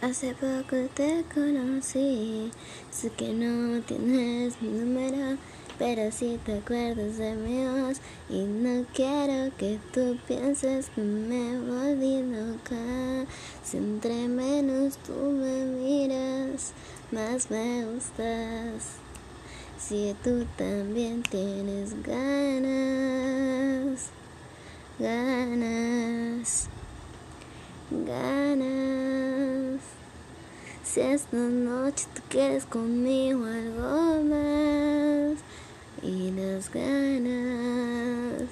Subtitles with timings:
[0.00, 2.52] Hace poco te conocí,
[2.88, 5.36] sé que no tienes mi número,
[5.76, 8.00] pero si te acuerdas de mi voz
[8.30, 13.26] y no quiero que tú pienses que me volví loca.
[13.64, 16.74] Si entre menos tú me miras,
[17.10, 18.98] más me gustas.
[19.80, 24.10] Si tú también tienes ganas,
[25.00, 26.68] ganas,
[27.90, 28.77] ganas.
[30.88, 35.38] Si esta noche tú quieres conmigo algo más
[36.02, 38.48] y las ganas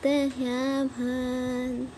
[0.00, 1.88] te llaman.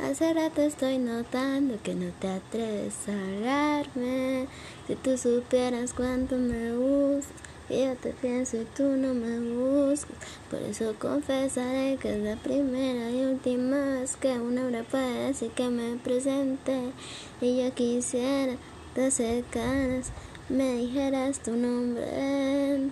[0.00, 4.46] Hace rato estoy notando que no te atreves a hablarme.
[4.86, 7.34] Si tú supieras cuánto me gustas,
[7.68, 10.16] yo te pienso y tú no me buscas.
[10.48, 15.50] Por eso confesaré que es la primera y última vez que una hora puede decir
[15.50, 16.92] que me presente.
[17.40, 18.56] Y yo quisiera
[18.94, 20.10] te acercaras,
[20.48, 22.90] me dijeras tu nombre.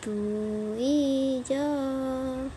[0.00, 2.50] Tú y yo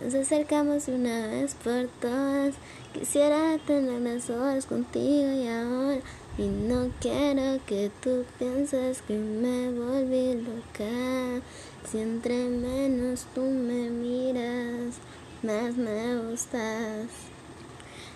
[0.00, 2.54] nos acercamos una vez por todas.
[2.92, 6.00] Quisiera tener las horas contigo y ahora.
[6.38, 11.42] Y no quiero que tú pienses que me volví loca.
[11.90, 14.96] Si entre menos tú me miras,
[15.42, 17.08] más me gustas.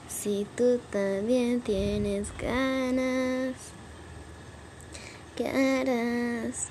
[0.09, 3.55] Si tú también tienes ganas,
[5.37, 6.69] ¿Qué harás?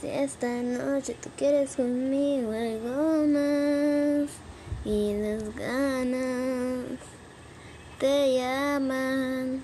[0.00, 4.30] Si esta noche tú quieres conmigo algo más
[4.84, 6.98] y las ganas
[7.98, 9.62] te llaman.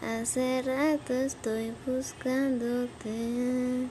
[0.00, 3.88] Hace rato estoy buscándote.